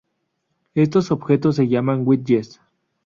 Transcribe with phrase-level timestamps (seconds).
[0.73, 2.59] Estos objetos se llaman widgets.